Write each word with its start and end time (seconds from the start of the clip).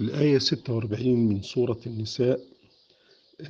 الآية 0.00 0.38
46 0.38 1.08
من 1.28 1.42
سورة 1.42 1.78
النساء 1.86 2.40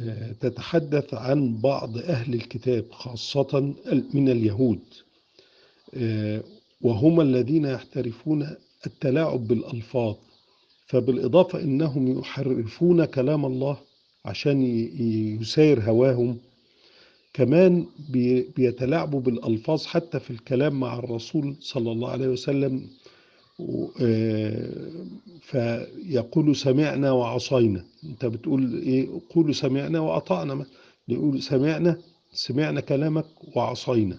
آه، 0.00 0.32
تتحدث 0.32 1.14
عن 1.14 1.60
بعض 1.60 1.98
أهل 1.98 2.34
الكتاب 2.34 2.84
خاصة 2.90 3.74
من 4.14 4.28
اليهود 4.28 4.80
آه، 5.94 6.42
وهم 6.80 7.20
الذين 7.20 7.64
يحترفون 7.64 8.56
التلاعب 8.86 9.48
بالألفاظ 9.48 10.14
فبالإضافة 10.86 11.60
إنهم 11.60 12.18
يحرفون 12.18 13.04
كلام 13.04 13.46
الله 13.46 13.76
عشان 14.24 14.62
يسير 15.40 15.80
هواهم 15.80 16.38
كمان 17.34 17.86
بيتلاعبوا 18.56 19.20
بالألفاظ 19.20 19.84
حتى 19.84 20.20
في 20.20 20.30
الكلام 20.30 20.80
مع 20.80 20.98
الرسول 20.98 21.56
صلى 21.60 21.92
الله 21.92 22.10
عليه 22.10 22.28
وسلم 22.28 22.86
فيقول 25.42 26.56
سمعنا 26.56 27.12
وعصينا. 27.12 27.84
انت 28.04 28.24
بتقول 28.26 28.82
إيه؟ 28.82 29.08
قولوا 29.34 29.52
سمعنا 29.52 30.00
وأطعنا. 30.00 30.66
يقول 31.08 31.42
سمعنا 31.42 31.98
سمعنا 32.32 32.80
كلامك 32.80 33.56
وعصينا. 33.56 34.18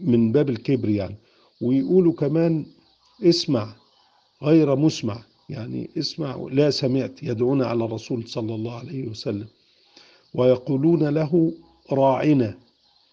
من 0.00 0.32
باب 0.32 0.50
الكبر 0.50 0.88
يعني. 0.88 1.16
ويقولوا 1.60 2.12
كمان 2.12 2.66
اسمع 3.22 3.76
غير 4.42 4.76
مسمع. 4.76 5.22
يعني 5.48 5.90
اسمع 5.98 6.48
لا 6.52 6.70
سمعت 6.70 7.22
يدعون 7.22 7.62
على 7.62 7.84
الرسول 7.84 8.28
صلى 8.28 8.54
الله 8.54 8.74
عليه 8.74 9.08
وسلم. 9.08 9.46
ويقولون 10.34 11.08
له 11.08 11.52
راعنا. 11.92 12.54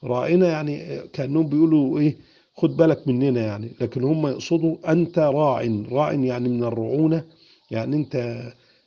راعنا 0.03 0.47
يعني 0.47 0.99
كأنهم 1.13 1.47
بيقولوا 1.47 1.99
إيه؟ 1.99 2.17
خد 2.55 2.77
بالك 2.77 3.07
مننا 3.07 3.41
يعني 3.45 3.71
لكن 3.81 4.03
هم 4.03 4.27
يقصدوا 4.27 4.91
أنت 4.91 5.19
راع. 5.19 5.83
راع 5.91 6.13
يعني 6.13 6.49
من 6.49 6.63
الرعونة 6.63 7.23
يعني 7.71 7.95
أنت 7.95 8.43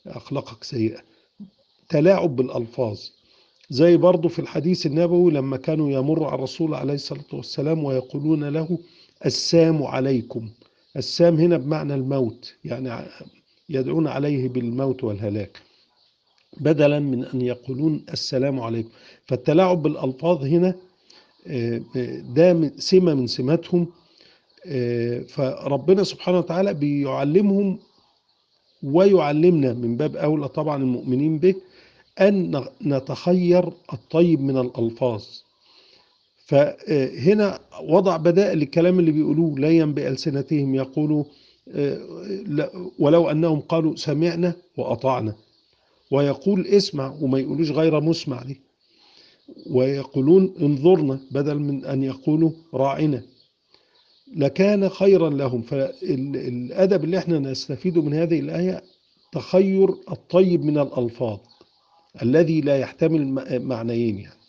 أخلاقك 0.07 0.65
سيئة. 0.65 0.99
تلاعب 1.89 2.37
بالألفاظ. 2.37 3.01
زي 3.71 3.97
برضو 3.97 4.29
في 4.29 4.39
الحديث 4.39 4.87
النبوي 4.87 5.33
لما 5.33 5.57
كانوا 5.57 5.91
يمر 5.91 6.25
على 6.25 6.35
الرسول 6.35 6.75
عليه 6.75 6.95
الصلاة 6.95 7.25
والسلام 7.33 7.85
ويقولون 7.85 8.45
له 8.45 8.79
السام 9.27 9.83
عليكم. 9.83 10.49
السام 10.97 11.37
هنا 11.37 11.57
بمعنى 11.57 11.95
الموت 11.95 12.55
يعني 12.65 13.09
يدعون 13.69 14.07
عليه 14.07 14.49
بالموت 14.49 15.05
والهلاك. 15.05 15.59
بدلا 16.61 16.99
من 16.99 17.25
أن 17.25 17.41
يقولون 17.41 18.05
السلام 18.13 18.61
عليكم. 18.61 18.89
فالتلاعب 19.27 19.83
بالألفاظ 19.83 20.45
هنا 20.45 20.75
ده 22.35 22.73
سمة 22.79 23.15
من 23.15 23.27
سماتهم. 23.27 23.87
فربنا 25.29 26.03
سبحانه 26.03 26.39
وتعالى 26.39 26.75
بيعلمهم 26.75 27.79
ويعلمنا 28.83 29.73
من 29.73 29.97
باب 29.97 30.17
أولى 30.17 30.49
طبعا 30.49 30.77
المؤمنين 30.83 31.39
به 31.39 31.55
أن 32.21 32.65
نتخير 32.83 33.73
الطيب 33.93 34.41
من 34.41 34.59
الألفاظ. 34.59 35.25
فهنا 36.47 37.61
وضع 37.83 38.17
بدائل 38.17 38.63
الكلام 38.63 38.99
اللي 38.99 39.11
بيقولوه. 39.11 39.59
ليا 39.59 39.85
بألسنتهم 39.85 40.75
يقولوا 40.75 41.25
ولو 42.99 43.31
أنهم 43.31 43.61
قالوا 43.61 43.97
سمعنا 43.97 44.55
وأطعنا. 44.77 45.35
ويقول 46.11 46.67
اسمع 46.67 47.15
وما 47.21 47.39
يقولوش 47.39 47.71
غير 47.71 48.01
مسمع 48.01 48.43
دي. 48.43 48.61
ويقولون 49.71 50.55
انظرنا 50.61 51.21
بدل 51.31 51.59
من 51.59 51.85
أن 51.85 52.03
يقولوا 52.03 52.51
راعنا. 52.75 53.23
لكان 54.37 54.89
خيرا 54.89 55.31
لهم. 55.31 55.63
فالأدب 55.63 57.05
اللي 57.05 57.19
إحنا 57.19 57.39
نستفيده 57.39 58.03
من 58.03 58.15
هذه 58.15 58.41
الآية 58.41 58.83
تخير 59.33 59.89
الطيب 60.11 60.65
من 60.65 60.79
الألفاظ 60.79 61.39
الذي 62.23 62.61
لا 62.61 62.79
يحتمل 62.79 63.27
معنيين 63.63 64.19
يعني. 64.19 64.46